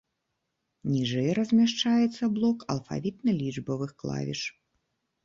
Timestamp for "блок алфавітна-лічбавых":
2.37-3.91